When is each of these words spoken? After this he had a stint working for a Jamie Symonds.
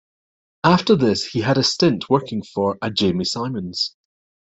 After 0.63 0.95
this 0.95 1.27
he 1.27 1.41
had 1.41 1.59
a 1.59 1.63
stint 1.63 2.09
working 2.09 2.41
for 2.41 2.79
a 2.81 2.89
Jamie 2.89 3.23
Symonds. 3.23 3.95